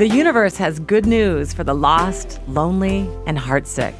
[0.00, 3.92] The universe has good news for the lost, lonely, and heartsick.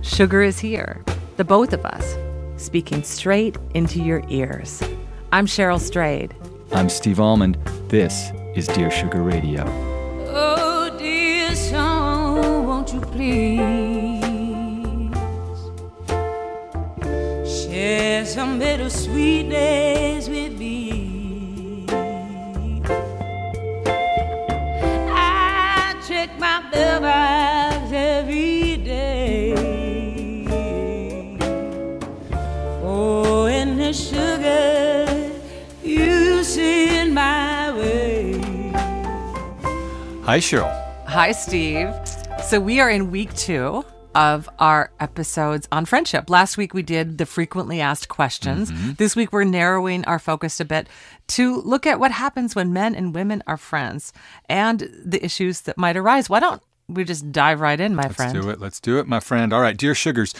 [0.00, 1.02] Sugar is here,
[1.36, 2.16] the both of us,
[2.56, 4.80] speaking straight into your ears.
[5.32, 6.32] I'm Cheryl Strayed.
[6.70, 7.56] I'm Steve Almond.
[7.88, 9.64] This is Dear Sugar Radio.
[10.28, 13.58] Oh, dear song, won't you please
[17.66, 20.21] share some bittersweet days
[40.32, 40.72] Hi, Cheryl.
[41.08, 41.92] Hi, Steve.
[42.42, 46.30] So, we are in week two of our episodes on friendship.
[46.30, 48.72] Last week we did the frequently asked questions.
[48.72, 48.92] Mm-hmm.
[48.92, 50.88] This week we're narrowing our focus a bit
[51.36, 54.14] to look at what happens when men and women are friends
[54.48, 56.30] and the issues that might arise.
[56.30, 58.32] Why don't we just dive right in, my friend?
[58.32, 58.58] Let's do it.
[58.58, 59.52] Let's do it, my friend.
[59.52, 60.32] All right, dear Sugars.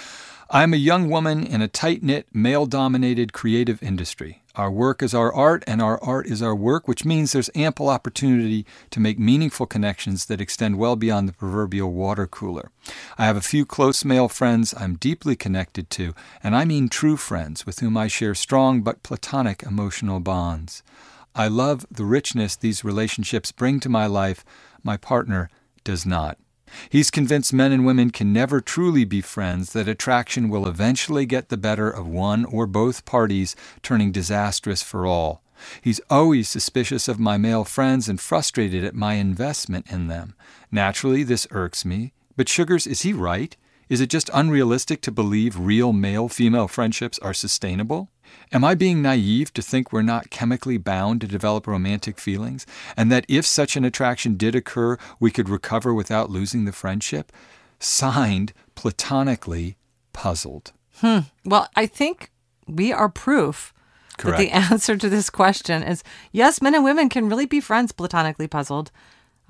[0.48, 4.41] I'm a young woman in a tight knit, male dominated creative industry.
[4.54, 7.88] Our work is our art, and our art is our work, which means there's ample
[7.88, 12.70] opportunity to make meaningful connections that extend well beyond the proverbial water cooler.
[13.16, 17.16] I have a few close male friends I'm deeply connected to, and I mean true
[17.16, 20.82] friends with whom I share strong but platonic emotional bonds.
[21.34, 24.44] I love the richness these relationships bring to my life.
[24.82, 25.48] My partner
[25.82, 26.36] does not.
[26.88, 31.48] He's convinced men and women can never truly be friends, that attraction will eventually get
[31.48, 35.42] the better of one or both parties, turning disastrous for all.
[35.80, 40.34] He's always suspicious of my male friends and frustrated at my investment in them.
[40.70, 42.12] Naturally, this irks me.
[42.36, 43.56] But Sugars, is he right?
[43.92, 48.08] Is it just unrealistic to believe real male female friendships are sustainable?
[48.50, 52.64] Am I being naive to think we're not chemically bound to develop romantic feelings,
[52.96, 57.32] and that if such an attraction did occur, we could recover without losing the friendship?
[57.80, 59.76] Signed, platonically,
[60.14, 60.72] puzzled.
[61.00, 61.18] Hmm.
[61.44, 62.30] Well, I think
[62.66, 63.74] we are proof
[64.16, 64.38] Correct.
[64.38, 67.92] that the answer to this question is yes, men and women can really be friends
[67.92, 68.90] platonically puzzled.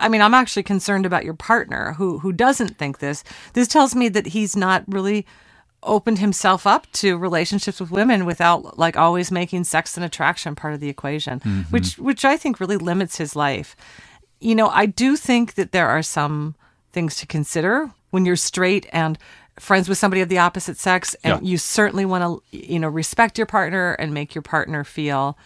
[0.02, 3.24] I mean, I'm actually concerned about your partner who who doesn't think this.
[3.54, 5.26] This tells me that he's not really
[5.84, 10.74] opened himself up to relationships with women without like always making sex and attraction part
[10.74, 11.62] of the equation, mm-hmm.
[11.70, 13.74] which which I think really limits his life.
[14.40, 16.54] You know, I do think that there are some
[16.92, 19.18] things to consider when you're straight and
[19.58, 21.50] friends with somebody of the opposite sex and Yeah.
[21.50, 25.36] you certainly want to you know respect your partner and make your partner feel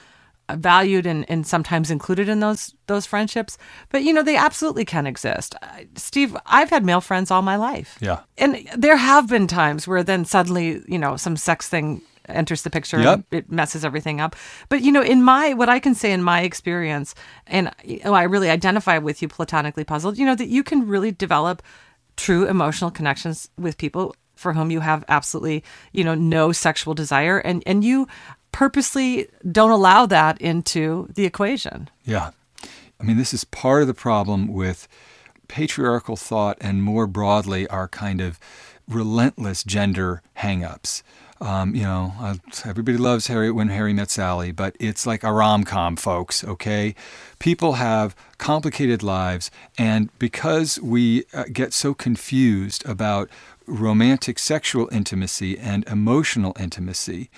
[0.54, 3.58] valued and, and sometimes included in those those friendships.
[3.90, 5.54] But you know they absolutely can exist.
[5.96, 7.96] Steve i've had male friends all my life.
[8.00, 8.20] Yeah.
[8.38, 12.70] and there have been times where then suddenly you know some sex thing enters the
[12.70, 13.14] picture Yep.
[13.14, 14.34] and it messes everything up.
[14.68, 17.14] But you know in my what i can say in my experience
[17.46, 20.86] and you know, i really identify with you platonically puzzled you know that you can
[20.86, 21.62] really develop
[22.16, 27.38] true emotional connections with people for whom you have absolutely you know no sexual desire.
[27.38, 28.06] And and you
[28.56, 32.30] purposely don't allow that into the equation Yeah.
[32.98, 34.88] I mean, this is part of the problem with
[35.46, 38.40] patriarchal thought and more broadly our kind of
[38.88, 41.02] relentless gender hangups.
[41.38, 42.14] Um, you know,
[42.64, 46.94] everybody loves Harry when Harry met Sally, but it's like a rom com, folks, okay?
[47.38, 53.28] People have complicated lives, and because we uh, get so confused about
[53.66, 57.28] romantic sexual intimacy and emotional intimacy,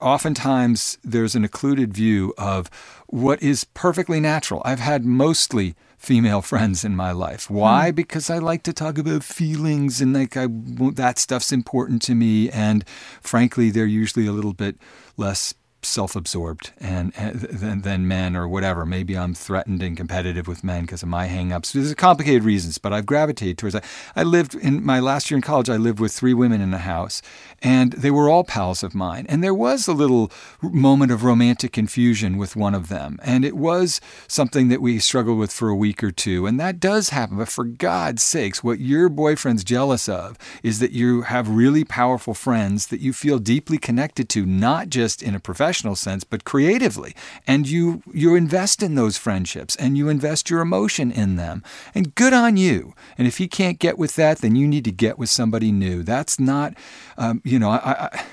[0.00, 2.70] oftentimes there's an occluded view of
[3.06, 4.62] what is perfectly natural.
[4.64, 7.50] I've had mostly female friends in my life.
[7.50, 7.90] Why?
[7.90, 7.96] Hmm.
[7.96, 10.46] Because I like to talk about feelings and like I
[10.94, 12.84] that stuff's important to me and
[13.20, 14.76] frankly they're usually a little bit
[15.16, 18.84] less self-absorbed and, and than, than men or whatever.
[18.84, 21.72] Maybe I'm threatened and competitive with men because of my hang-ups.
[21.72, 23.84] There's complicated reasons, but I've gravitated towards that.
[24.16, 25.70] I lived in my last year in college.
[25.70, 27.22] I lived with three women in a house,
[27.62, 29.24] and they were all pals of mine.
[29.28, 33.56] And there was a little moment of romantic confusion with one of them, and it
[33.56, 36.46] was something that we struggled with for a week or two.
[36.46, 37.38] And that does happen.
[37.38, 42.34] But for God's sakes, what your boyfriend's jealous of is that you have really powerful
[42.34, 47.14] friends that you feel deeply connected to, not just in a professional sense, but creatively.
[47.46, 51.62] And you you invest in those friendships and you invest your emotion in them.
[51.94, 52.94] And good on you.
[53.16, 56.02] And if he can't get with that, then you need to get with somebody new.
[56.02, 56.74] That's not,
[57.16, 58.24] um, you know, I, I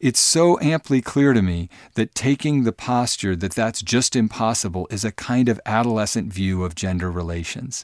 [0.00, 5.04] it's so amply clear to me that taking the posture that that's just impossible is
[5.04, 7.82] a kind of adolescent view of gender relations.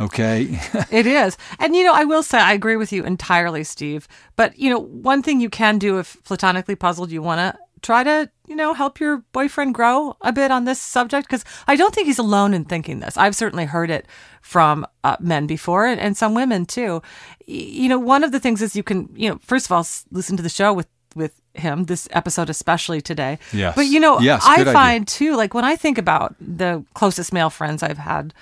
[0.00, 0.60] Okay?
[0.90, 1.36] It is.
[1.58, 4.06] And, you know, I will say, I agree with you entirely, Steve.
[4.36, 8.02] But, you know, one thing you can do if platonically puzzled, you want to try
[8.04, 11.94] to, you know, help your boyfriend grow a bit on this subject because I don't
[11.94, 13.16] think he's alone in thinking this.
[13.16, 14.06] I've certainly heard it
[14.42, 17.00] from uh, men before and, and some women too.
[17.46, 20.36] You know, one of the things is you can, you know, first of all, listen
[20.36, 23.38] to the show with with him this episode especially today.
[23.52, 23.74] Yes.
[23.74, 24.72] But you know, Yes, I good idea.
[24.74, 28.34] find too like when I think about the closest male friends I've had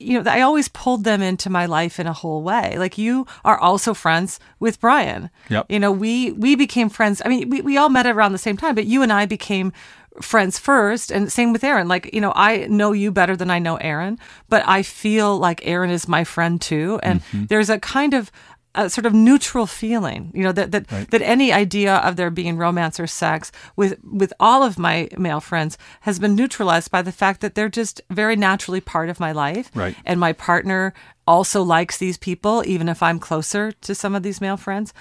[0.00, 2.76] you know, I always pulled them into my life in a whole way.
[2.78, 5.30] Like you are also friends with Brian.
[5.50, 5.66] Yep.
[5.68, 7.20] You know, we we became friends.
[7.24, 9.72] I mean, we, we all met around the same time, but you and I became
[10.20, 11.86] friends first and same with Aaron.
[11.88, 14.18] Like, you know, I know you better than I know Aaron,
[14.48, 16.98] but I feel like Aaron is my friend too.
[17.02, 17.46] And Mm-hmm.
[17.46, 18.30] there's a kind of
[18.78, 22.56] a sort of neutral feeling, you know, that that, that any idea of there being
[22.56, 27.12] romance or sex with with all of my male friends has been neutralized by the
[27.12, 29.70] fact that they're just very naturally part of my life.
[29.74, 29.96] Right.
[30.04, 30.94] And my partner
[31.28, 34.94] also likes these people, even if I'm closer to some of these male friends.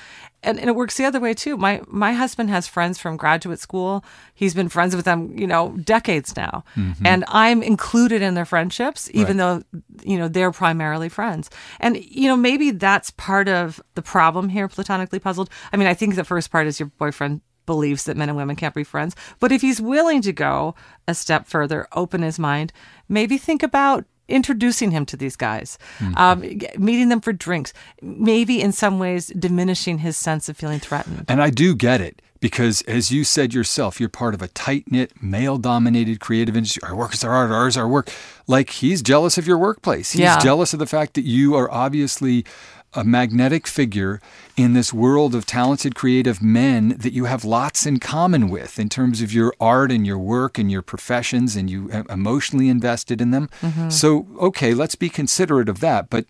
[0.44, 1.56] And, and it works the other way too.
[1.56, 4.03] My my husband has friends from graduate school.
[4.35, 6.65] He's been friends with them, you know, decades now.
[6.75, 7.07] Mm-hmm.
[7.07, 9.63] And I'm included in their friendships, even though,
[10.03, 11.50] you know, they're primarily friends.
[11.79, 15.50] And, you know, maybe that's part of the problem here, platonically puzzled.
[15.71, 18.57] I mean, I think the first part is your boyfriend believes that men and women
[18.57, 19.15] can't be friends.
[19.39, 20.75] But if he's willing to go
[21.07, 22.73] a step further, open his mind,
[23.07, 25.77] maybe think about introducing him to these guys,
[26.15, 26.41] um,
[26.77, 31.25] meeting them for drinks, maybe in some ways diminishing his sense of feeling threatened.
[31.27, 34.91] And I do get it because, as you said yourself, you're part of a tight
[34.91, 36.81] knit, male dominated creative industry.
[36.83, 38.12] Our work is our art, ours our work.
[38.47, 40.12] Like he's jealous of your workplace.
[40.12, 40.39] He's Yeah.
[40.39, 42.45] jealous of the fact that you are obviously
[42.94, 44.21] a magnetic figure
[44.57, 48.89] in this world of talented, creative men that you have lots in common with in
[48.89, 53.30] terms of your art and your work and your professions, and you emotionally invested in
[53.31, 53.50] them.
[53.89, 56.09] So, okay, let's be considerate of that.
[56.09, 56.25] But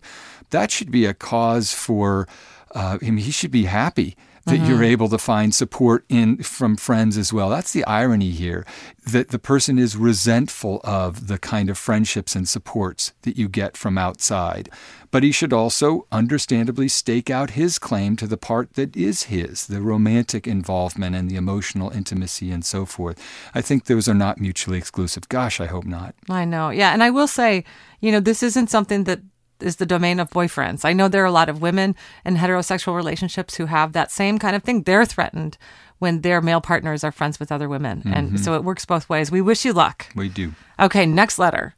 [0.50, 2.28] that should be a cause for
[2.74, 3.16] uh, him.
[3.16, 4.14] He should be happy
[4.48, 4.84] that you're uh-huh.
[4.84, 7.48] able to find support in from friends as well.
[7.48, 8.64] That's the irony here
[9.06, 13.76] that the person is resentful of the kind of friendships and supports that you get
[13.76, 14.68] from outside.
[15.10, 19.66] But he should also understandably stake out his claim to the part that is his,
[19.66, 23.18] the romantic involvement and the emotional intimacy and so forth.
[23.54, 25.28] I think those are not mutually exclusive.
[25.28, 26.14] Gosh, I hope not.
[26.28, 26.68] I know.
[26.68, 26.92] Yeah.
[26.92, 27.64] And I will say,
[28.00, 29.20] you know, this isn't something that
[29.60, 30.84] is the domain of boyfriends.
[30.84, 31.94] I know there are a lot of women
[32.24, 34.82] in heterosexual relationships who have that same kind of thing.
[34.82, 35.58] They're threatened
[35.98, 38.02] when their male partners are friends with other women.
[38.06, 38.36] And mm-hmm.
[38.36, 39.30] so it works both ways.
[39.30, 40.06] We wish you luck.
[40.14, 40.54] We do.
[40.78, 41.74] Okay, next letter.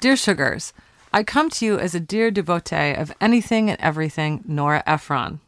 [0.00, 0.72] Dear Sugars,
[1.12, 5.40] I come to you as a dear devotee of anything and everything Nora Ephron.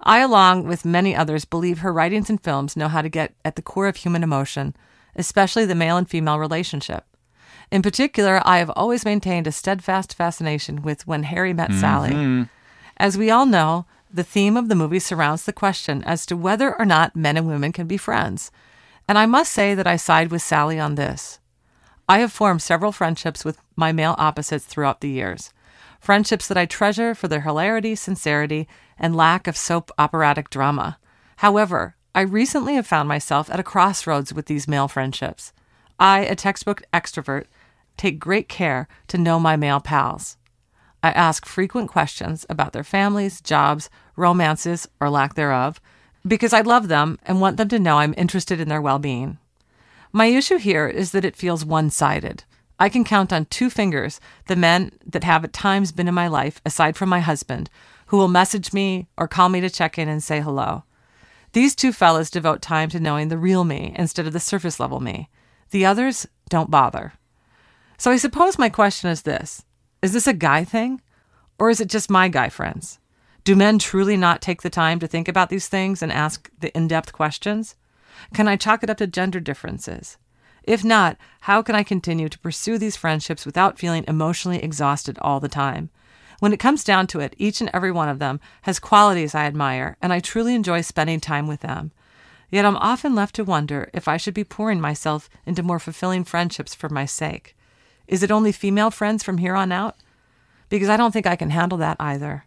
[0.00, 3.56] I, along with many others, believe her writings and films know how to get at
[3.56, 4.76] the core of human emotion,
[5.16, 7.04] especially the male and female relationship.
[7.70, 11.80] In particular, I have always maintained a steadfast fascination with When Harry Met mm-hmm.
[11.80, 12.48] Sally.
[12.96, 16.78] As we all know, the theme of the movie surrounds the question as to whether
[16.78, 18.50] or not men and women can be friends.
[19.08, 21.40] And I must say that I side with Sally on this.
[22.08, 25.52] I have formed several friendships with my male opposites throughout the years.
[26.00, 28.68] Friendships that I treasure for their hilarity, sincerity,
[28.98, 30.98] and lack of soap operatic drama.
[31.38, 35.52] However, I recently have found myself at a crossroads with these male friendships.
[35.98, 37.46] I, a textbook extrovert,
[37.96, 40.36] take great care to know my male pals.
[41.02, 45.80] I ask frequent questions about their families, jobs, romances, or lack thereof,
[46.26, 49.38] because I love them and want them to know I'm interested in their well being.
[50.12, 52.44] My issue here is that it feels one sided.
[52.78, 56.28] I can count on two fingers the men that have at times been in my
[56.28, 57.70] life, aside from my husband,
[58.06, 60.84] who will message me or call me to check in and say hello.
[61.52, 65.00] These two fellas devote time to knowing the real me instead of the surface level
[65.00, 65.30] me.
[65.70, 67.14] The others don't bother.
[67.98, 69.64] So I suppose my question is this
[70.02, 71.00] Is this a guy thing?
[71.58, 72.98] Or is it just my guy friends?
[73.44, 76.76] Do men truly not take the time to think about these things and ask the
[76.76, 77.76] in depth questions?
[78.34, 80.18] Can I chalk it up to gender differences?
[80.64, 85.38] If not, how can I continue to pursue these friendships without feeling emotionally exhausted all
[85.38, 85.90] the time?
[86.40, 89.44] When it comes down to it, each and every one of them has qualities I
[89.44, 91.92] admire, and I truly enjoy spending time with them.
[92.50, 96.24] Yet I'm often left to wonder if I should be pouring myself into more fulfilling
[96.24, 97.56] friendships for my sake.
[98.08, 99.96] Is it only female friends from here on out?
[100.68, 102.44] Because I don't think I can handle that either.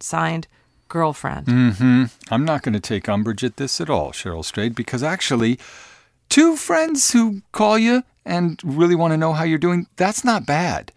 [0.00, 0.48] Signed,
[0.88, 1.46] girlfriend.
[1.46, 2.04] Mm-hmm.
[2.30, 5.58] I'm not going to take umbrage at this at all, Cheryl Strayed, because actually,
[6.28, 10.46] two friends who call you and really want to know how you're doing, that's not
[10.46, 10.92] bad.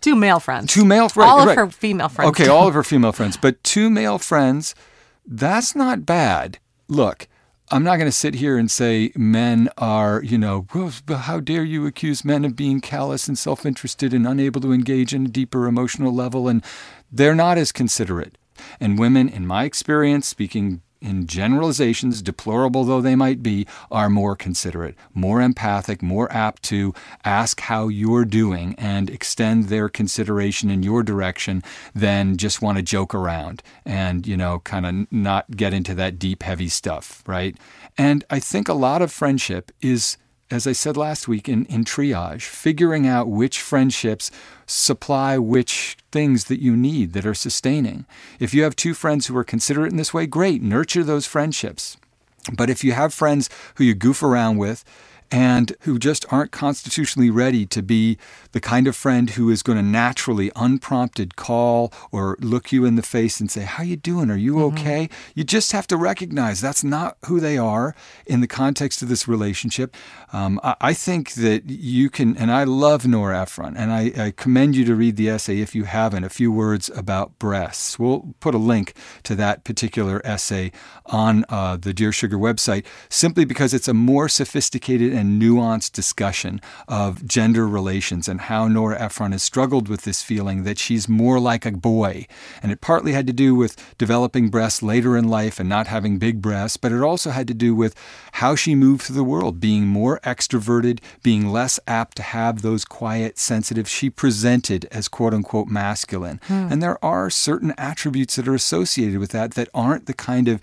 [0.00, 0.72] Two male friends.
[0.72, 1.30] Two male friends.
[1.30, 2.30] All of her female friends.
[2.30, 4.74] Okay, all of her female friends, but two male friends,
[5.26, 6.58] that's not bad.
[6.88, 7.26] Look,
[7.70, 11.64] I'm not going to sit here and say men are, you know, "Well, how dare
[11.64, 15.28] you accuse men of being callous and self interested and unable to engage in a
[15.28, 16.48] deeper emotional level.
[16.48, 16.64] And
[17.12, 18.38] they're not as considerate.
[18.80, 24.36] And women, in my experience, speaking in generalizations, deplorable though they might be, are more
[24.36, 30.82] considerate, more empathic, more apt to ask how you're doing and extend their consideration in
[30.82, 31.62] your direction
[31.94, 36.18] than just want to joke around and, you know, kind of not get into that
[36.18, 37.56] deep, heavy stuff, right?
[37.96, 40.16] And I think a lot of friendship is
[40.50, 44.30] as I said last week in, in triage, figuring out which friendships
[44.68, 48.06] supply which things that you need that are sustaining.
[48.38, 51.96] If you have two friends who are considerate in this way, great, nurture those friendships.
[52.52, 54.84] But if you have friends who you goof around with,
[55.30, 58.18] and who just aren't constitutionally ready to be
[58.52, 62.96] the kind of friend who is going to naturally unprompted call or look you in
[62.96, 64.78] the face and say how you doing are you mm-hmm.
[64.78, 65.32] okay mm-hmm.
[65.34, 67.94] you just have to recognize that's not who they are
[68.26, 69.94] in the context of this relationship
[70.32, 74.30] um, I, I, think that you can and i love nora ephron and I, I
[74.30, 78.34] commend you to read the essay if you haven't a few words about breasts we'll
[78.40, 78.94] put a link
[79.24, 80.72] to that particular essay
[81.06, 86.60] on uh, the dear sugar website simply because it's a more sophisticated and nuanced discussion
[86.86, 91.38] of gender relations and how Nora Ephron has struggled with this feeling that she's more
[91.38, 92.26] like a boy.
[92.62, 96.18] And it partly had to do with developing breasts later in life and not having
[96.18, 97.94] big breasts, but it also had to do with
[98.32, 102.84] how she moved through the world, being more extroverted, being less apt to have those
[102.84, 103.88] quiet, sensitive.
[103.88, 106.40] She presented as quote unquote masculine.
[106.44, 106.68] Hmm.
[106.70, 110.60] And there are certain attributes that are associated with that that aren't the kind of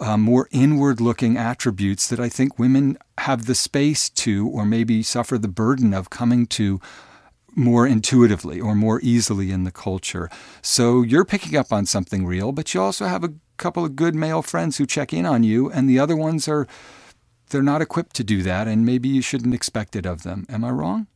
[0.00, 5.02] uh, more inward looking attributes that I think women have the space to, or maybe
[5.02, 6.80] suffer the burden of coming to
[7.54, 10.30] more intuitively or more easily in the culture.
[10.62, 14.14] So you're picking up on something real, but you also have a couple of good
[14.14, 16.66] male friends who check in on you, and the other ones are
[17.50, 20.46] they're not equipped to do that, and maybe you shouldn't expect it of them.
[20.48, 21.06] Am I wrong?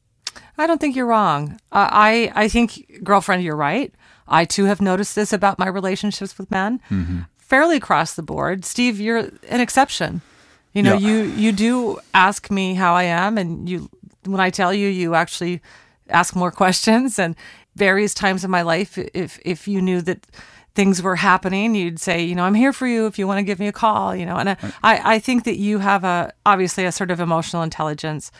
[0.56, 1.60] I don't think you're wrong.
[1.70, 3.94] Uh, I I think, girlfriend, you're right.
[4.26, 6.80] I too have noticed this about my relationships with men.
[6.90, 7.20] Mm-hmm
[7.52, 8.64] fairly across the board.
[8.64, 10.22] Steve, you're an exception.
[10.72, 11.08] You know, yeah.
[11.08, 13.90] you you do ask me how I am, and you
[14.24, 15.60] when I tell you, you actually
[16.08, 17.18] ask more questions.
[17.18, 17.36] And
[17.76, 20.26] various times in my life, if if you knew that
[20.74, 23.44] things were happening, you'd say, you know, I'm here for you if you want to
[23.44, 24.16] give me a call.
[24.16, 27.20] You know, and uh, I I think that you have a obviously a sort of
[27.20, 28.32] emotional intelligence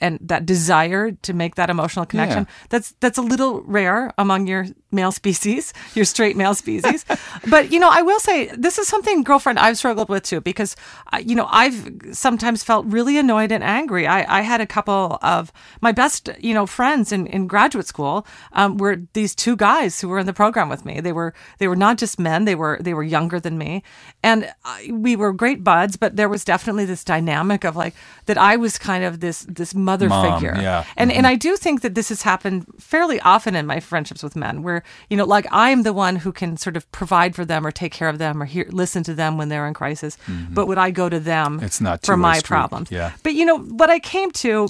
[0.00, 2.66] and that desire to make that emotional connection yeah.
[2.68, 7.04] that's that's a little rare among your male species your straight male species.
[7.48, 10.74] But you know i will say this is something girlfriend i've struggled with too because
[11.12, 14.06] uh, you know i've sometimes felt really annoyed and angry.
[14.06, 18.26] I, I had a couple of my best you know friends in, in graduate school
[18.52, 21.00] um, were these two guys who were in the program with me.
[21.00, 23.82] They were they were not just men they were they were younger than me.
[24.22, 27.94] And I, we were great buds but there was definitely this dynamic of like
[28.26, 30.54] that i was kind of this this mother Mom, figure.
[30.60, 30.84] Yeah.
[30.96, 31.18] And mm-hmm.
[31.18, 34.62] and I do think that this has happened fairly often in my friendships with men
[34.62, 37.70] where, you know, like I'm the one who can sort of provide for them or
[37.70, 40.18] take care of them or hear listen to them when they're in crisis.
[40.26, 40.52] Mm-hmm.
[40.52, 42.48] But would I go to them it's not for my street.
[42.48, 42.90] problems?
[42.90, 43.12] Yeah.
[43.22, 44.68] But you know, what I came to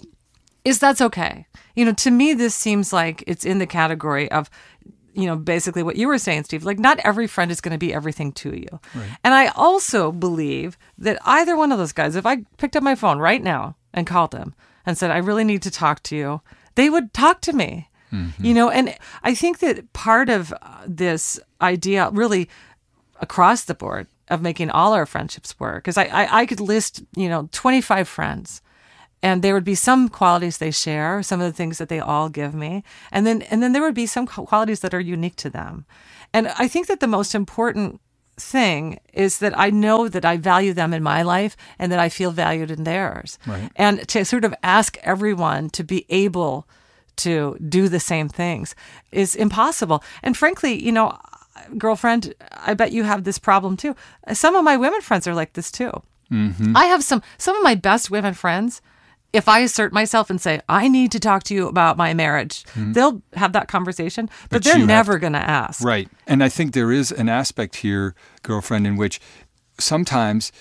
[0.65, 1.47] is that's okay.
[1.75, 4.51] You know, to me this seems like it's in the category of
[5.17, 6.63] you know, basically what you were saying, Steve.
[6.63, 8.69] Like, not every friend is going to be everything to you.
[8.95, 9.09] Right.
[9.25, 12.95] And I also believe that either one of those guys, if I picked up my
[12.95, 16.41] phone right now and called them, and said, I really need to talk to you,
[16.77, 17.89] they would talk to me.
[18.13, 18.45] Mm-hmm.
[18.45, 22.49] You know, and I think that part of uh, this idea, really
[23.21, 27.03] across the board, of making all our friendships work, because I, I, I could list,
[27.17, 28.61] you know, 25 friends
[29.23, 32.29] and there would be some qualities they share some of the things that they all
[32.29, 35.51] give me and then and then there would be some qualities that are unique to
[35.51, 35.87] them
[36.33, 38.01] and i think that the most important
[38.39, 42.09] thing is that I know that I value them in my life and that I
[42.09, 43.39] feel valued in theirs.
[43.47, 43.71] Right.
[43.77, 46.67] And to sort of ask everyone to be able
[47.17, 48.75] to do the same things
[49.11, 50.05] is impossible.
[50.23, 51.19] And frankly, you know,
[51.79, 53.97] girlfriend, I bet you have this problem too.
[54.33, 56.03] Some of my women friends are like this too.
[56.31, 56.77] Mm-hmm.
[56.77, 58.83] I have some some of my best women friends
[59.33, 62.65] if I assert myself and say, I need to talk to you about my marriage,
[62.65, 62.93] mm-hmm.
[62.93, 65.85] they'll have that conversation, but, but they're never going to ask.
[65.85, 66.09] Right.
[66.27, 69.21] And I think there is an aspect here, girlfriend, in which
[69.79, 70.53] sometimes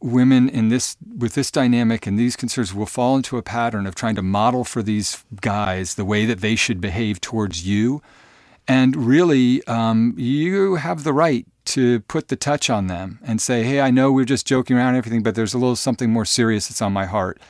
[0.00, 3.94] women in this with this dynamic and these concerns will fall into a pattern of
[3.94, 8.02] trying to model for these guys the way that they should behave towards you
[8.68, 13.62] and really um, you have the right to put the touch on them and say
[13.62, 16.26] hey i know we're just joking around and everything but there's a little something more
[16.26, 17.40] serious that's on my heart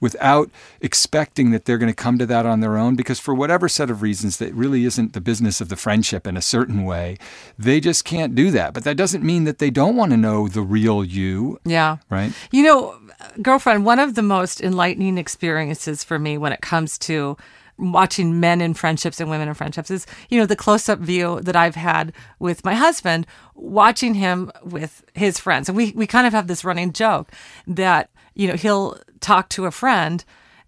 [0.00, 3.68] without expecting that they're going to come to that on their own because for whatever
[3.68, 7.16] set of reasons that really isn't the business of the friendship in a certain way
[7.58, 8.74] they just can't do that.
[8.74, 11.58] But that doesn't mean that they don't want to know the real you.
[11.64, 11.98] Yeah.
[12.10, 12.32] Right?
[12.50, 12.98] You know
[13.42, 17.36] girlfriend one of the most enlightening experiences for me when it comes to
[17.76, 21.40] watching men in friendships and women in friendships is, you know, the close up view
[21.40, 25.68] that I've had with my husband, watching him with his friends.
[25.68, 27.32] And we, we kind of have this running joke
[27.66, 30.24] that, you know, he'll talk to a friend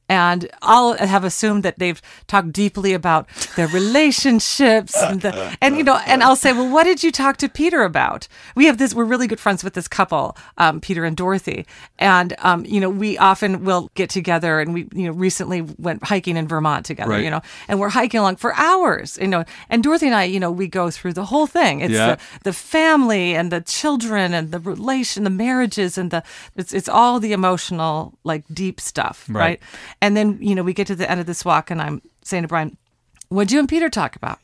[0.08, 5.82] and I'll have assumed that they've talked deeply about their relationships and, the, and you
[5.82, 8.94] know and I'll say well what did you talk to Peter about we have this
[8.94, 11.66] we're really good friends with this couple um, Peter and Dorothy
[11.98, 16.04] and um, you know we often will get together and we you know recently went
[16.04, 17.25] hiking in Vermont together Right.
[17.25, 20.40] you know and we're hiking along for hours you know and Dorothy and I you
[20.40, 22.14] know we go through the whole thing it's Yeah.
[22.14, 26.22] the, the family and the children and the relation the marriages and the
[26.56, 29.40] it's it's all the emotional like deep stuff Right.
[29.40, 29.60] right?
[30.00, 32.42] And then, you know, we get to the end of this walk and I'm saying
[32.42, 32.76] to Brian,
[33.28, 34.38] what'd you and Peter talk about?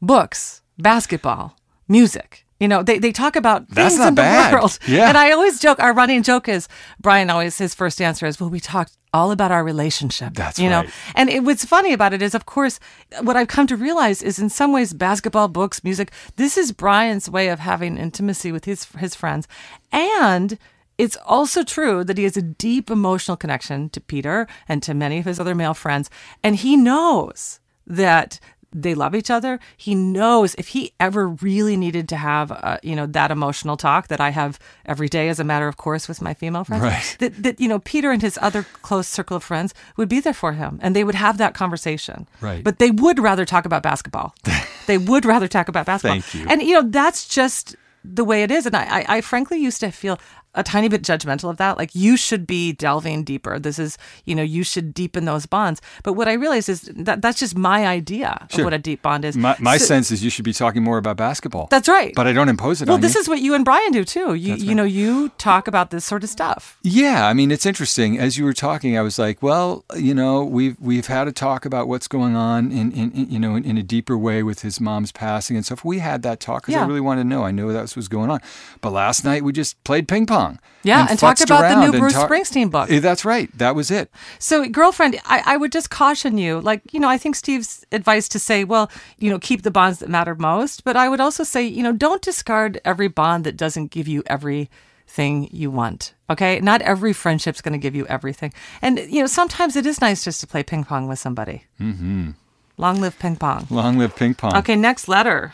[0.00, 1.56] Books, basketball,
[1.88, 2.44] music.
[2.60, 4.52] You know, they, they talk about That's things in bad.
[4.52, 4.78] the world.
[4.86, 5.08] Yeah.
[5.08, 6.68] And I always joke, our running joke is
[7.00, 10.34] Brian always his first answer is, Well, we talked all about our relationship.
[10.34, 10.80] That's you know.
[10.80, 10.90] right.
[11.14, 12.80] And it, what's funny about it is, of course,
[13.22, 17.28] what I've come to realize is in some ways basketball, books, music, this is Brian's
[17.28, 19.46] way of having intimacy with his his friends.
[19.92, 20.58] And
[20.98, 25.18] it's also true that he has a deep emotional connection to Peter and to many
[25.18, 26.08] of his other male friends.
[26.42, 28.38] And he knows that
[28.76, 29.60] they love each other.
[29.76, 34.08] He knows if he ever really needed to have, uh, you know, that emotional talk
[34.08, 37.16] that I have every day as a matter of course with my female friends, Right.
[37.20, 40.34] that, that, you know, Peter and his other close circle of friends would be there
[40.34, 42.26] for him and they would have that conversation.
[42.40, 42.64] Right.
[42.64, 44.34] But they would rather talk about basketball.
[44.88, 46.20] they would rather talk about basketball.
[46.20, 46.46] Thank you.
[46.50, 48.66] And, you know, that's just the way it is.
[48.66, 50.18] And I, I, I frankly used to feel
[50.54, 51.76] a tiny bit judgmental of that.
[51.78, 53.58] Like you should be delving deeper.
[53.58, 55.80] This is, you know, you should deepen those bonds.
[56.02, 59.24] But what I realized is that that's just my idea of what a deep bond
[59.24, 59.36] is.
[59.36, 61.68] My, my So- sense is you should be talking more about basketball.
[61.70, 62.14] That's right.
[62.14, 62.92] But I don't impose it on you.
[62.94, 63.20] well, this you.
[63.20, 64.34] is what you and Brian do too.
[64.34, 66.78] You, you know, you talk about this sort of stuff.
[66.82, 68.18] Yeah, I mean it's interesting.
[68.18, 71.64] As you were talking, I was like, well, you know, we've we've had a talk
[71.64, 74.62] about what's going on in, in, in you know in, in a deeper way with
[74.62, 75.84] his mom's passing and stuff.
[75.84, 77.44] We had that talk because I really wanted to know.
[77.44, 78.40] I knew that was was going on.
[78.80, 80.43] But last night we just played ping pong.
[80.82, 82.90] Yeah, and talked futzed about the new Bruce talk- Springsteen book.
[82.90, 83.48] Eh, That's right.
[83.56, 84.10] That was it.
[84.38, 86.60] So, girlfriend, I, I would just caution you.
[86.60, 89.98] Like, you know, I think Steve's advice to say, well, you know, keep the bonds
[90.00, 90.84] that matter most.
[90.84, 94.22] But I would also say, you know, don't discard every bond that doesn't give you
[94.26, 96.12] everything you want.
[96.28, 96.60] Okay.
[96.60, 98.52] Not every friendship's going to give you everything.
[98.82, 101.64] And, you know, sometimes it is nice just to play ping pong with somebody.
[101.80, 102.30] Mm-hmm.
[102.76, 103.66] Long live ping pong.
[103.70, 104.54] Long live ping pong.
[104.56, 104.76] Okay.
[104.76, 105.52] Next letter.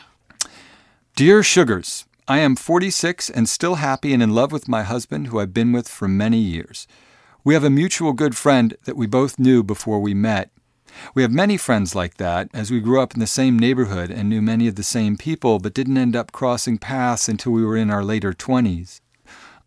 [1.17, 5.41] Dear Sugars, I am 46 and still happy and in love with my husband, who
[5.41, 6.87] I've been with for many years.
[7.43, 10.53] We have a mutual good friend that we both knew before we met.
[11.13, 14.29] We have many friends like that, as we grew up in the same neighborhood and
[14.29, 17.77] knew many of the same people, but didn't end up crossing paths until we were
[17.77, 19.01] in our later 20s.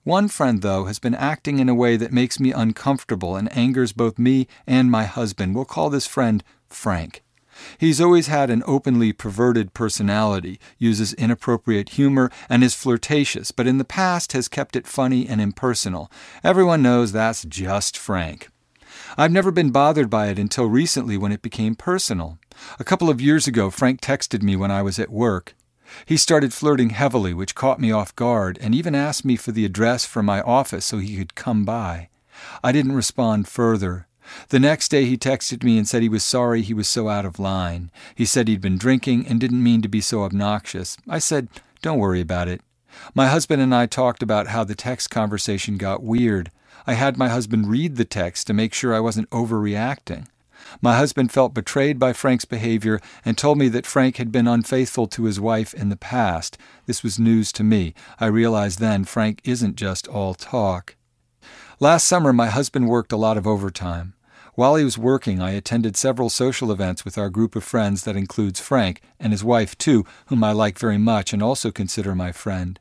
[0.05, 3.91] One friend, though, has been acting in a way that makes me uncomfortable and angers
[3.91, 5.53] both me and my husband.
[5.53, 7.22] We'll call this friend Frank.
[7.77, 13.77] He's always had an openly perverted personality, uses inappropriate humor, and is flirtatious, but in
[13.77, 16.11] the past has kept it funny and impersonal.
[16.43, 18.49] Everyone knows that's just Frank.
[19.17, 22.37] I've never been bothered by it until recently when it became personal.
[22.79, 25.55] A couple of years ago, Frank texted me when I was at work.
[26.05, 29.65] He started flirting heavily, which caught me off guard, and even asked me for the
[29.65, 32.09] address for my office so he could come by.
[32.63, 34.07] I didn't respond further.
[34.49, 37.25] The next day he texted me and said he was sorry he was so out
[37.25, 37.91] of line.
[38.15, 40.97] He said he'd been drinking and didn't mean to be so obnoxious.
[41.07, 41.47] I said,
[41.81, 42.61] Don't worry about it.
[43.13, 46.51] My husband and I talked about how the text conversation got weird.
[46.85, 50.27] I had my husband read the text to make sure I wasn't overreacting.
[50.81, 55.07] My husband felt betrayed by Frank's behavior and told me that Frank had been unfaithful
[55.07, 56.57] to his wife in the past.
[56.85, 57.93] This was news to me.
[58.19, 60.95] I realized then Frank isn't just all talk.
[61.83, 64.13] Last summer, my husband worked a lot of overtime.
[64.53, 68.15] While he was working, I attended several social events with our group of friends that
[68.15, 72.31] includes Frank and his wife, too, whom I like very much and also consider my
[72.31, 72.79] friend.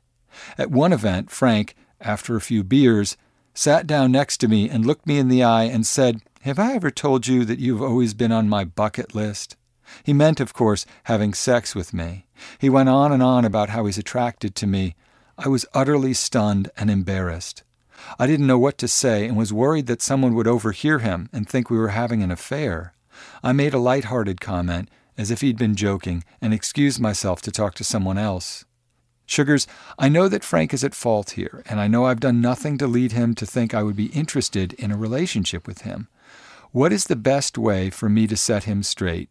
[0.57, 3.17] At one event, Frank, after a few beers,
[3.53, 6.73] sat down next to me and looked me in the eye and said, Have I
[6.75, 9.57] ever told you that you've always been on my bucket list?
[10.05, 12.25] He meant, of course, having sex with me.
[12.57, 14.95] He went on and on about how he's attracted to me.
[15.37, 17.63] I was utterly stunned and embarrassed.
[18.19, 21.47] I didn't know what to say and was worried that someone would overhear him and
[21.47, 22.93] think we were having an affair.
[23.41, 27.75] I made a light-hearted comment, as if he'd been joking, and excused myself to talk
[27.75, 28.65] to someone else.
[29.25, 32.77] Sugars, I know that Frank is at fault here, and I know I've done nothing
[32.79, 36.07] to lead him to think I would be interested in a relationship with him.
[36.71, 39.29] What is the best way for me to set him straight?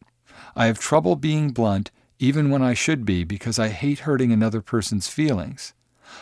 [0.56, 4.62] I have trouble being blunt, even when I should be, because I hate hurting another
[4.62, 5.74] person's feelings.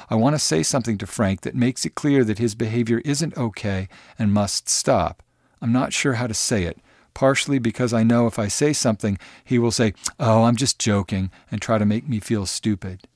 [0.09, 3.37] I want to say something to Frank that makes it clear that his behavior isn't
[3.37, 5.23] okay and must stop.
[5.63, 6.79] I'm not sure how to say it.
[7.15, 11.31] partially because I know if I say something, he will say, Oh, I'm just joking,
[11.51, 13.07] and try to make me feel stupid.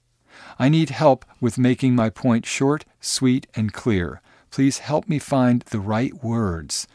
[0.59, 4.21] I need help with making my point short, sweet, and clear.
[4.51, 6.87] Please help me find the right words.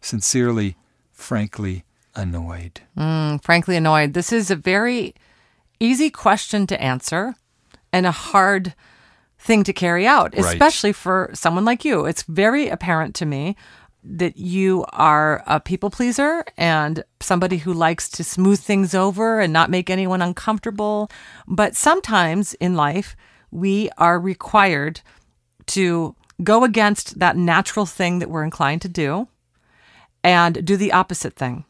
[0.00, 0.76] Sincerely,
[1.12, 2.80] frankly, annoyed.
[2.96, 4.14] Mm, frankly, annoyed.
[4.14, 5.14] This is a very
[5.78, 7.34] easy question to answer
[7.92, 8.74] and a hard
[9.46, 10.44] thing to carry out, Right.
[10.44, 12.04] especially for someone like you.
[12.04, 13.56] It's very apparent to me
[14.02, 19.52] that you are a people pleaser and somebody who likes to smooth things over and
[19.52, 21.10] not make anyone uncomfortable.
[21.48, 23.16] But sometimes in life,
[23.50, 25.00] we are required
[25.66, 29.26] to go against that natural thing that we're inclined to do
[30.22, 31.64] and do the opposite thing.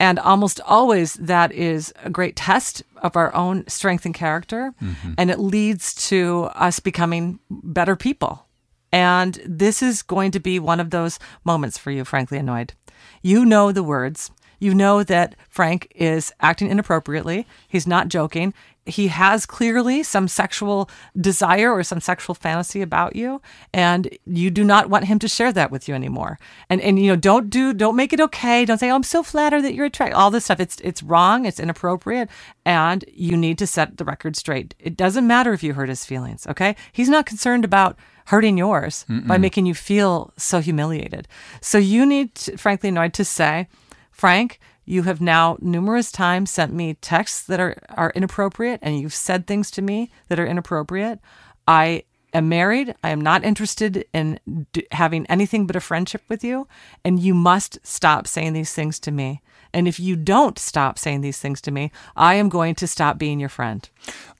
[0.00, 4.72] And almost always that is a great test of our own strength and character.
[4.80, 5.14] Mm-hmm.
[5.18, 8.46] And it leads to us becoming better people.
[8.92, 12.74] And this is going to be one of those moments for you, frankly annoyed.
[13.22, 14.30] You know the words.
[14.60, 17.46] You know that Frank is acting inappropriately.
[17.68, 18.54] He's not joking.
[18.88, 23.40] He has clearly some sexual desire or some sexual fantasy about you,
[23.72, 26.38] and you do not want him to share that with you anymore.
[26.68, 28.64] And and you know, don't do don't make it okay.
[28.64, 30.60] Don't say, "Oh, I'm so flattered that you're attracted." All this stuff.
[30.60, 31.44] It's it's wrong.
[31.44, 32.28] It's inappropriate,
[32.64, 34.74] and you need to set the record straight.
[34.78, 36.46] It doesn't matter if you hurt his feelings.
[36.46, 37.96] Okay, he's not concerned about
[38.26, 41.26] hurting yours by making you feel so humiliated.
[41.62, 43.68] So you need, to, frankly, annoyed to say,
[44.10, 49.14] Frank, you have now numerous times sent me texts that are, are inappropriate and you've
[49.14, 51.20] said things to me that are inappropriate.
[51.66, 52.94] I am married.
[53.02, 54.40] I am not interested in
[54.72, 56.66] d- having anything but a friendship with you.
[57.04, 59.42] And you must stop saying these things to me.
[59.74, 63.18] And if you don't stop saying these things to me, I am going to stop
[63.18, 63.88] being your friend.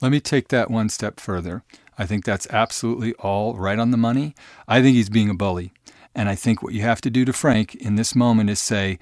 [0.01, 1.63] Let me take that one step further.
[1.99, 4.35] I think that's absolutely all right on the money.
[4.67, 5.73] I think he's being a bully.
[6.15, 8.99] And I think what you have to do to Frank in this moment is say,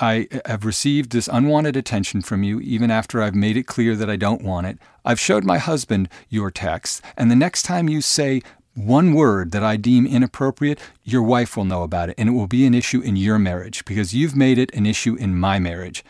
[0.00, 4.08] I have received this unwanted attention from you, even after I've made it clear that
[4.08, 4.78] I don't want it.
[5.04, 8.40] I've showed my husband your text, and the next time you say
[8.74, 12.46] one word that I deem inappropriate, your wife will know about it, and it will
[12.46, 16.02] be an issue in your marriage because you've made it an issue in my marriage.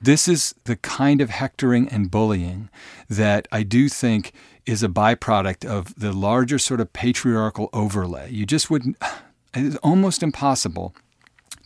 [0.00, 2.70] This is the kind of hectoring and bullying
[3.08, 4.32] that I do think
[4.64, 8.30] is a byproduct of the larger sort of patriarchal overlay.
[8.30, 8.96] You just wouldn't,
[9.54, 10.94] it's almost impossible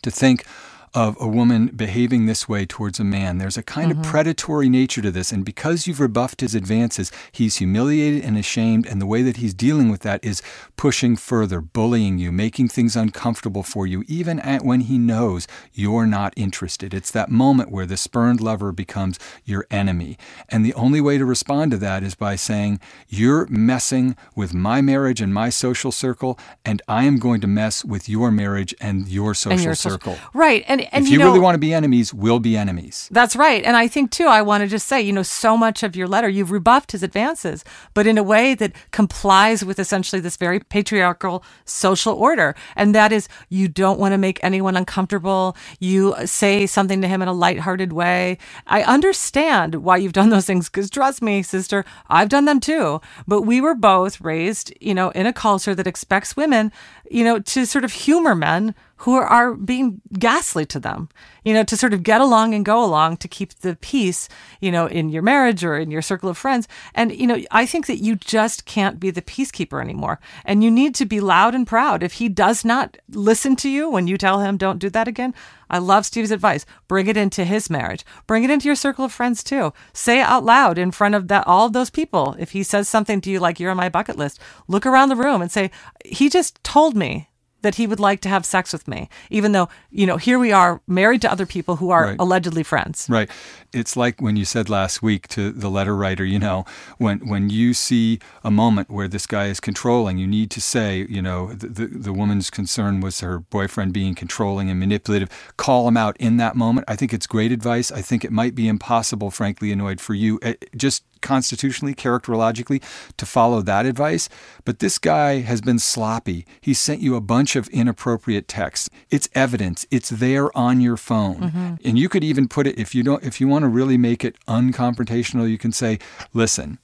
[0.01, 0.45] to think
[0.93, 3.39] of a woman behaving this way towards a man.
[3.39, 4.11] There's a kind of mm-hmm.
[4.11, 5.31] predatory nature to this.
[5.31, 8.85] And because you've rebuffed his advances, he's humiliated and ashamed.
[8.85, 10.43] And the way that he's dealing with that is
[10.77, 16.05] pushing further, bullying you, making things uncomfortable for you, even at when he knows you're
[16.05, 16.93] not interested.
[16.93, 20.17] It's that moment where the spurned lover becomes your enemy.
[20.49, 24.81] And the only way to respond to that is by saying, You're messing with my
[24.81, 29.07] marriage and my social circle, and I am going to mess with your marriage and
[29.07, 30.17] your social And your social- circle.
[30.33, 30.63] Right.
[30.67, 33.09] And, and if you, know, really want to be enemies, we'll be enemies.
[33.11, 33.63] That's right.
[33.63, 36.07] And I think, too, I want to just say, you know, so much of your
[36.07, 40.59] letter, you've rebuffed his advances, but in a way that complies with essentially this very
[40.59, 42.55] patriarchal social order.
[42.75, 45.55] And that is, you don't want to make anyone uncomfortable.
[45.79, 48.37] You say something to him in a lighthearted way.
[48.67, 53.01] I understand why you've done those things, because trust me, sister, I've done them too.
[53.27, 56.71] But we were both raised, you know, in a culture that expects women,
[57.09, 61.09] you know, to sort of humor men who are, being ghastly to them,
[61.43, 64.29] you know, to sort of get along and go along to keep the peace,
[64.61, 66.69] you know, in your marriage or in your circle of friends.
[66.95, 70.21] And, you know, I think that you just can't be the peacekeeper anymore.
[70.45, 72.01] And you need to be loud and proud.
[72.01, 75.33] If he does not listen to you when you tell him, don't do that again,
[75.69, 76.65] I love Steve's advice.
[76.87, 78.05] Bring it into his marriage.
[78.25, 79.73] Bring it into your circle of friends too.
[79.91, 82.37] Say out loud in front of that all of those people.
[82.39, 84.39] If he says something to you like you're on my bucket list,
[84.69, 85.71] look around the room and say,
[86.05, 87.27] he just told me
[87.63, 90.51] that he would like to have sex with me, even though, you know, here we
[90.51, 92.15] are married to other people who are Right.
[92.19, 93.07] allegedly friends.
[93.09, 93.29] Right.
[93.73, 96.65] It's like when you said last week to the letter writer, you know,
[96.99, 101.07] when when you see a moment where this guy is controlling, you need to say,
[101.09, 105.29] you know, the, the, the woman's concern was her boyfriend being controlling and manipulative.
[105.57, 106.85] Call him out in that moment.
[106.87, 107.91] I think it's great advice.
[107.91, 112.83] I think it might be impossible, frankly, annoyed for you, eh, just constitutionally, characterologically,
[113.17, 114.29] to follow that advice.
[114.65, 116.45] But this guy has been sloppy.
[116.61, 118.89] He sent you a bunch of inappropriate texts.
[119.09, 119.87] It's evidence.
[119.89, 121.39] It's there on your phone.
[121.39, 121.73] Mm-hmm.
[121.85, 124.23] And you could even put it if you don't if you want to really make
[124.23, 125.97] it unconfrontational, you can say,
[126.33, 126.77] "Listen,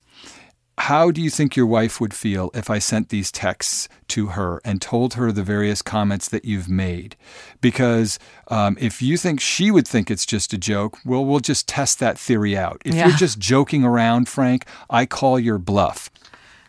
[0.80, 4.62] how do you think your wife would feel if I sent these texts to her
[4.64, 7.16] and told her the various comments that you've made?
[7.60, 11.68] Because um, if you think she would think it's just a joke, well, we'll just
[11.68, 12.82] test that theory out.
[12.86, 13.08] If Yeah.
[13.08, 16.10] you're just joking around, Frank, I call your bluff.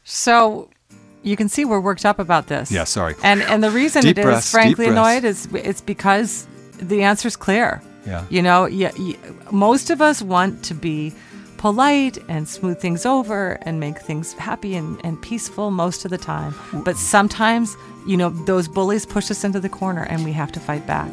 [0.03, 0.68] So
[1.23, 2.73] you can see we're worked up about this.
[2.73, 3.14] Yeah, sorry.
[3.23, 7.03] And and the reason Deep it is breaths, deep frankly annoyed is it's because the
[7.05, 7.81] answer's clear.
[8.07, 8.25] Yeah.
[8.31, 9.16] You know, yeah, yeah,
[9.53, 11.12] most of us want to be
[11.61, 16.16] polite and smooth things over and make things happy and, and peaceful most of the
[16.16, 16.55] time.
[16.73, 20.61] But sometimes, you know, those bullies push us into the corner and we have to
[20.61, 21.12] fight back.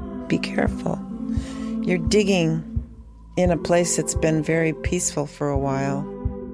[0.31, 0.97] Be careful.
[1.83, 2.87] You're digging
[3.35, 6.03] in a place that's been very peaceful for a while.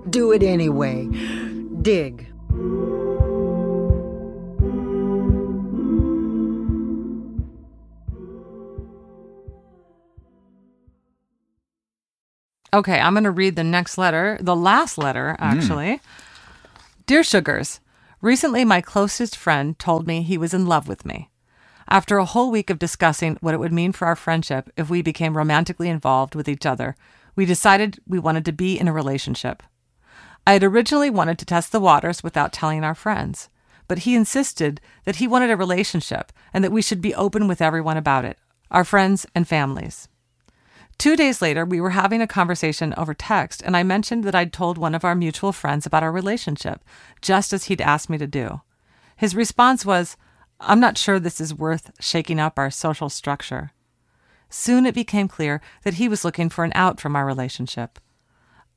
[0.10, 1.06] Do it anyway.
[1.84, 2.28] Dig.
[12.74, 15.44] Okay, I'm going to read the next letter, the last letter, hmm.
[15.44, 16.02] actually.
[17.06, 17.80] Dear Sugars,
[18.22, 21.30] recently my closest friend told me he was in love with me.
[21.89, 25.02] After a whole week of discussing what it would mean for our friendship if we
[25.02, 26.95] became romantically involved with each other,
[27.36, 29.63] we decided we wanted to be in a relationship.
[30.45, 33.50] I had originally wanted to test the waters without telling our friends,
[33.88, 37.62] but he insisted that he wanted a relationship and that we should be open with
[37.62, 38.38] everyone about it,
[38.69, 40.10] our friends and families.
[40.97, 44.52] Two days later, we were having a conversation over text, and I mentioned that I'd
[44.52, 46.84] told one of our mutual friends about our relationship,
[47.21, 48.62] just as he'd asked me to do.
[49.15, 50.17] His response was,
[50.60, 53.72] I'm not sure this is worth shaking up our social structure.
[54.50, 58.00] Soon it became clear that he was looking for an out from our relationship.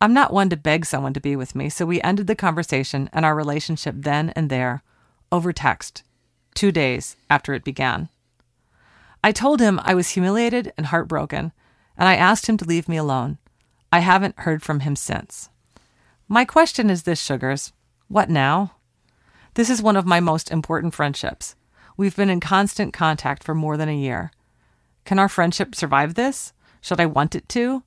[0.00, 3.08] I'm not one to beg someone to be with me, so we ended the conversation
[3.12, 4.82] and our relationship then and there,
[5.30, 6.02] over text,
[6.54, 8.08] two days after it began.
[9.22, 11.52] I told him I was humiliated and heartbroken,
[11.96, 13.38] and I asked him to leave me alone.
[13.92, 15.50] I haven't heard from him since.
[16.28, 17.72] My question is this, Sugars.
[18.08, 18.76] What now?
[19.54, 21.56] This is one of my most important friendships.
[22.00, 24.30] We've been in constant contact for more than a year.
[25.04, 26.54] Can our friendship survive this?
[26.80, 27.82] Should I want it to?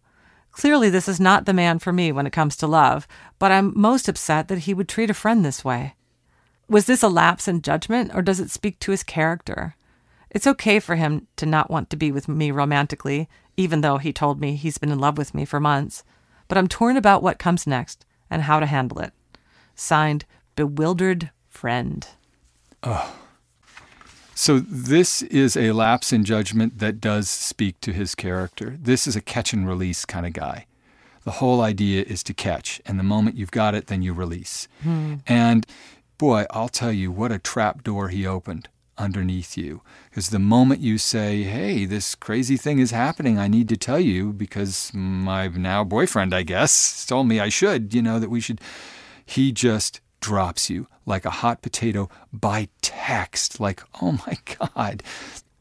[0.52, 3.08] Clearly, this is not the man for me when it comes to love,
[3.40, 5.96] but I'm most upset that he would treat a friend this way.
[6.70, 9.76] Was this a lapse in judgment, or does it speak to his character?
[10.30, 14.14] It's okay for him to not want to be with me romantically, even though he
[14.14, 16.04] told me he's been in love with me for months,
[16.48, 19.12] but I'm torn about what comes next and how to handle it.
[19.74, 22.08] Signed, Bewildered Friend.
[22.84, 23.23] Oh.
[24.36, 28.78] So this is a lapse in judgment that does speak to his character.
[28.82, 30.66] This is a catch and release kind of guy.
[31.24, 34.68] The whole idea is to catch, and the moment you've got it, then you release.
[34.82, 35.16] Hmm.
[35.26, 35.66] And
[36.18, 38.68] boy, I'll tell you what a trap door he opened
[38.98, 39.82] underneath you.
[40.10, 44.00] Because the moment you say, hey, this crazy thing is happening, I need to tell
[44.00, 48.42] you because my now boyfriend, I guess, told me I should, you know, that we
[48.42, 48.62] should,
[49.26, 53.60] he just drops you like a hot potato by text.
[53.60, 55.04] Like, oh my God.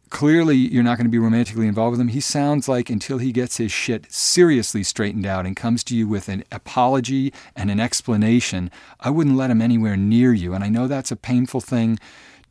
[0.08, 2.08] Clearly, you're not going to be romantically involved with him.
[2.08, 6.06] He sounds like until he gets his shit seriously straightened out and comes to you
[6.06, 8.70] with an apology and an explanation,
[9.00, 10.52] I wouldn't let him anywhere near you.
[10.52, 11.98] And I know that's a painful thing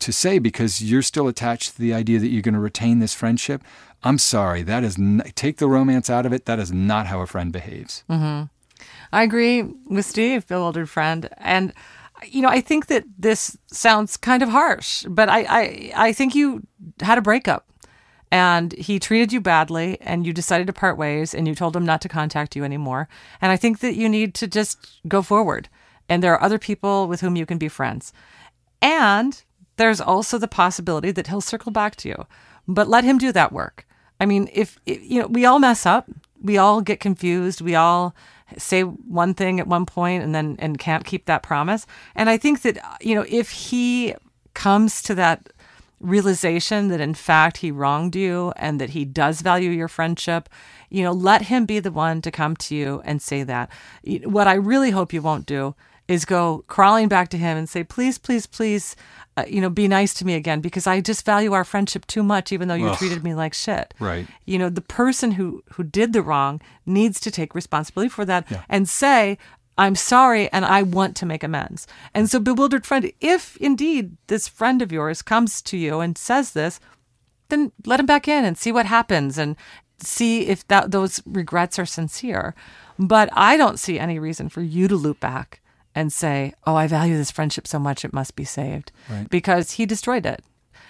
[0.00, 3.14] to say because you're still attached to the idea that you're going to retain this
[3.14, 3.62] friendship.
[4.02, 6.44] I'm sorry, that is n- take the romance out of it.
[6.46, 8.02] That is not how a friend behaves.
[8.10, 8.46] Mm-hmm.
[9.12, 11.72] I agree with Steve, bewildered friend, and
[12.26, 16.34] you know I think that this sounds kind of harsh, but I I, I think
[16.34, 16.62] you
[17.00, 17.66] had a breakup.
[18.34, 21.84] And he treated you badly, and you decided to part ways, and you told him
[21.84, 23.06] not to contact you anymore.
[23.42, 25.68] And I think that you need to just go forward.
[26.08, 28.10] And there are other people with whom you can be friends.
[28.80, 29.44] And
[29.76, 32.26] there's also the possibility that he'll circle back to you.
[32.66, 33.86] But let him do that work.
[34.18, 36.08] I mean, if, if you know, we all mess up.
[36.42, 37.60] we all get confused.
[37.60, 38.14] We all
[38.58, 41.86] say one thing at one point and then and can't keep that promise.
[42.14, 44.14] And I think that you know if he
[44.54, 45.48] comes to that
[46.00, 50.48] realization that in fact he wronged you and that he does value your friendship,
[50.90, 53.70] you know, let him be the one to come to you and say that.
[54.24, 55.74] What I really hope you won't do
[56.08, 58.96] is go crawling back to him and say, please, please, please,
[59.36, 62.22] uh, you know, be nice to me again because I just value our friendship too
[62.22, 62.98] much, even though you Ugh.
[62.98, 63.94] treated me like shit.
[63.98, 64.26] Right.
[64.44, 68.44] You know, the person who who did the wrong needs to take responsibility for that
[68.50, 68.62] Yeah.
[68.68, 69.38] and say,
[69.78, 71.86] I'm sorry and I want to make amends.
[72.12, 76.52] And so, bewildered friend, if indeed this friend of yours comes to you and says
[76.52, 76.78] this,
[77.48, 79.56] then let him back in and see what happens and
[79.98, 82.54] see if that those regrets are sincere.
[82.98, 85.61] But I don't see any reason for you to loop back
[85.94, 89.28] and say, "Oh, I value this friendship so much it must be saved," Right.
[89.30, 90.42] because he destroyed it.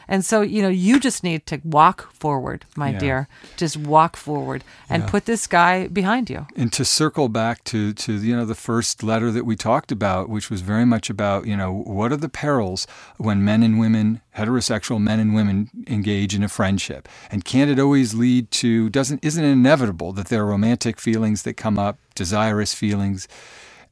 [0.08, 2.98] And so, you know, you just need to walk forward, my Yeah.
[2.98, 3.28] dear.
[3.56, 5.08] Just walk forward and Yeah.
[5.08, 6.46] put this guy behind you.
[6.56, 10.28] And to circle back to, to you know the first letter that we talked about,
[10.28, 12.86] which was very much about you know what are the perils
[13.16, 17.78] when men and women, heterosexual men and women, engage in a friendship, and can it
[17.78, 21.98] always lead to doesn't isn't it inevitable that there are romantic feelings that come up,
[22.16, 23.28] desirous feelings,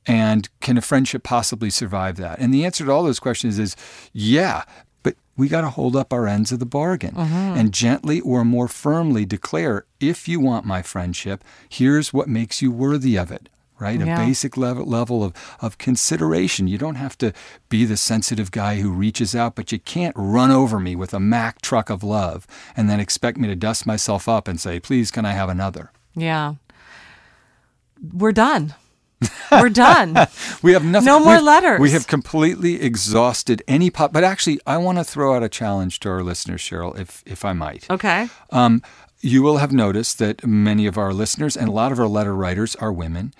[0.06, 2.38] and can a friendship possibly survive that?
[2.38, 3.76] And the answer to all those questions is
[4.12, 4.64] yeah.
[5.02, 7.34] But we got to hold up our ends of the bargain mm-hmm.
[7.34, 12.70] and gently or more firmly declare if you want my friendship, here's what makes you
[12.70, 13.48] worthy of it.
[13.78, 13.98] Right?
[13.98, 14.22] Yeah.
[14.22, 15.32] A basic level, level of,
[15.62, 16.68] of consideration.
[16.68, 17.32] You don't have to
[17.70, 21.20] be the sensitive guy who reaches out, but you can't run over me with a
[21.20, 25.10] Mack truck of love and then expect me to dust myself up and say, please,
[25.10, 25.92] can I have another?
[26.14, 26.56] Yeah.
[28.12, 28.74] We're done.
[29.52, 30.16] We're done.
[30.62, 31.06] We have nothing.
[31.06, 31.80] No more we've- letters.
[31.80, 34.12] We have completely exhausted any pot.
[34.12, 37.44] But actually, I want to throw out a challenge to our listeners, Cheryl, if if
[37.44, 37.90] I might.
[37.90, 38.28] Okay.
[38.50, 38.82] Um,
[39.20, 42.34] you will have noticed that many of our listeners and a lot of our letter
[42.34, 43.32] writers are women.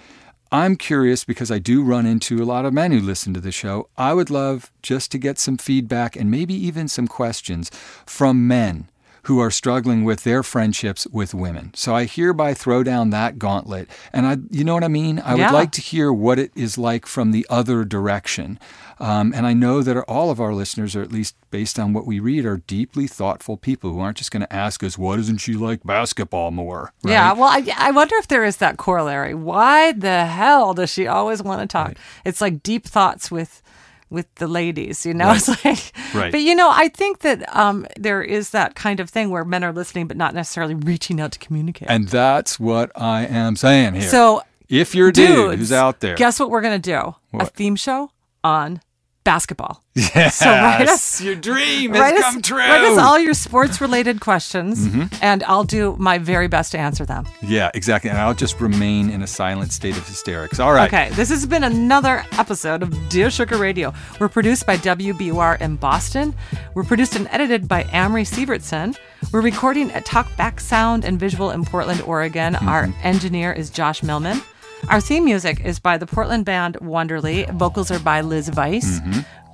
[0.52, 3.52] I'm curious because I do run into a lot of men who listen to the
[3.52, 3.88] show.
[3.96, 7.70] I would love just to get some feedback and maybe even some questions
[8.04, 8.88] from men
[9.24, 11.72] who are struggling with their friendships with women.
[11.74, 13.88] So I hereby throw down that gauntlet.
[14.12, 15.18] And I, you know what I mean?
[15.20, 15.50] I Yeah.
[15.50, 18.58] would like to hear what it is like from the other direction.
[18.98, 22.06] Um, and I know that all of our listeners, or at least based on what
[22.06, 25.38] we read, are deeply thoughtful people who aren't just going to ask us, "Why doesn't
[25.38, 27.12] she like basketball more?" right?
[27.12, 29.32] Yeah, well, I, I wonder if there is that corollary.
[29.34, 31.94] Why the hell does she always want to talk?
[32.26, 33.62] It's like deep thoughts with
[34.10, 35.28] with the ladies, you know.
[35.28, 35.36] Right.
[35.48, 36.32] It's like, Right.
[36.32, 39.62] but you know, I think that um, there is that kind of thing where men
[39.64, 41.88] are listening, but not necessarily reaching out to communicate.
[41.88, 44.08] And that's what I am saying here.
[44.08, 47.14] so, if you're a dude who's out there, guess what we're gonna do?
[47.34, 48.10] A theme show
[48.44, 48.80] on
[49.24, 49.82] basketball.
[49.94, 52.58] yes, So write us- your dream write has us, come true.
[52.58, 55.12] Write us all your sports related questions, Mhm.
[55.20, 57.26] and I'll do my very best to answer them.
[57.42, 58.08] yeah, exactly.
[58.10, 60.58] And I'll just remain in a silent state of hysterics.
[60.58, 60.86] All right.
[60.92, 63.92] Okay, this has been another episode of Dear Sugar Radio.
[64.18, 66.34] We're produced by WBUR in Boston.
[66.74, 68.96] We're produced and edited by Amory Sievertson.
[69.32, 72.56] We're recording at Talkback Sound and Visual in Portland, Oregon.
[72.56, 74.40] Our engineer is Josh Millman.
[74.88, 77.44] Our theme music is by the Portland band Wonderly.
[77.52, 79.00] Vocals are by Liz Weiss.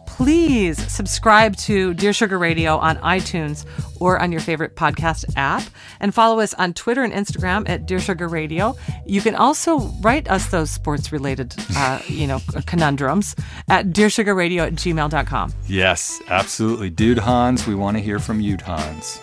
[0.06, 3.66] Please subscribe to Dear Sugar Radio on iTunes
[4.00, 5.62] or on your favorite podcast app
[6.00, 8.74] and follow us on Twitter and Instagram at Dear Sugar Radio.
[9.04, 13.36] You can also write us those sports related, uh, you know, conundrums
[13.68, 15.52] at dearsugarradio at gmail.com.
[15.66, 16.88] Yes, absolutely.
[16.88, 19.20] Dude Hans, we want to hear from you, Hans.